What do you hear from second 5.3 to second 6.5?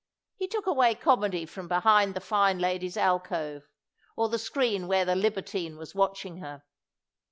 tine was watching